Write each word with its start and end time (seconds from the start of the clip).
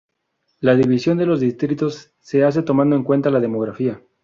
La 0.61 0.73
división 0.73 1.19
de 1.19 1.27
los 1.27 1.41
distritos 1.41 2.15
se 2.19 2.43
hace 2.43 2.63
tomando 2.63 2.95
en 2.95 3.03
cuenta 3.03 3.29
la 3.29 3.39
demografía. 3.39 4.01